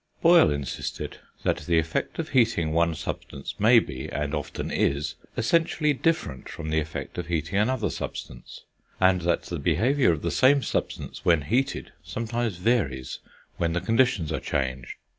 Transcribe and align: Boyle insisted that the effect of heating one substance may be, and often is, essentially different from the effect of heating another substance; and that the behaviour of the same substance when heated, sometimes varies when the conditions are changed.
Boyle 0.23 0.49
insisted 0.49 1.19
that 1.43 1.57
the 1.67 1.77
effect 1.77 2.17
of 2.17 2.29
heating 2.29 2.71
one 2.73 2.95
substance 2.95 3.53
may 3.59 3.77
be, 3.77 4.09
and 4.11 4.33
often 4.33 4.71
is, 4.71 5.13
essentially 5.37 5.93
different 5.93 6.49
from 6.49 6.71
the 6.71 6.79
effect 6.79 7.19
of 7.19 7.27
heating 7.27 7.59
another 7.59 7.91
substance; 7.91 8.61
and 8.99 9.21
that 9.21 9.43
the 9.43 9.59
behaviour 9.59 10.11
of 10.11 10.23
the 10.23 10.31
same 10.31 10.63
substance 10.63 11.23
when 11.23 11.43
heated, 11.43 11.91
sometimes 12.01 12.57
varies 12.57 13.19
when 13.57 13.73
the 13.73 13.79
conditions 13.79 14.31
are 14.31 14.39
changed. 14.39 14.95